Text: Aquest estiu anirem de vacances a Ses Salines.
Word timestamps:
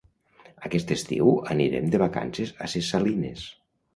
Aquest 0.69 0.93
estiu 0.95 1.29
anirem 1.55 1.93
de 1.95 2.01
vacances 2.05 2.53
a 2.67 2.71
Ses 2.75 2.91
Salines. 2.97 3.47